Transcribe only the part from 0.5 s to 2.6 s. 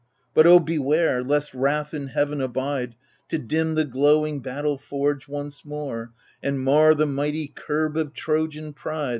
beware! lest wrath in Heaven